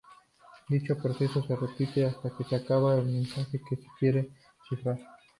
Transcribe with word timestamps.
Dicho 0.67 0.97
proceso 0.97 1.43
se 1.45 1.55
repite 1.55 2.03
hasta 2.03 2.35
que 2.35 2.43
se 2.43 2.55
acaba 2.55 2.95
el 2.95 3.05
mensaje 3.05 3.59
que 3.69 3.75
se 3.75 3.85
quiere 3.99 4.31
cifrar. 4.67 4.97